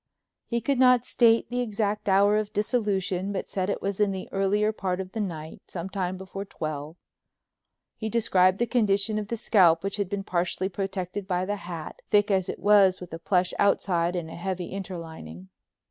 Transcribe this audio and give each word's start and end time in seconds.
He 0.47 0.61
could 0.61 0.79
not 0.79 1.05
state 1.05 1.51
the 1.51 1.59
exact 1.59 2.09
hour 2.09 2.35
of 2.35 2.51
dissolution, 2.51 3.31
but 3.31 3.47
said 3.47 3.69
it 3.69 3.83
was 3.83 3.99
in 3.99 4.09
the 4.09 4.27
earlier 4.31 4.71
part 4.71 4.99
of 4.99 5.11
the 5.11 5.19
night, 5.19 5.61
some 5.67 5.89
time 5.91 6.17
before 6.17 6.43
twelve. 6.43 6.95
He 7.97 8.09
described 8.09 8.57
the 8.57 8.65
condition 8.65 9.19
of 9.19 9.27
the 9.27 9.37
scalp 9.37 9.83
which 9.83 9.97
had 9.97 10.09
been 10.09 10.23
partially 10.23 10.69
protected 10.69 11.27
by 11.27 11.45
the 11.45 11.57
hat, 11.57 12.01
thick 12.09 12.31
as 12.31 12.49
it 12.49 12.57
was 12.57 12.99
with 12.99 13.13
a 13.13 13.19
plush 13.19 13.53
outside 13.59 14.15
and 14.15 14.31
a 14.31 14.35
heavy 14.35 14.69
interlining. 14.71 15.49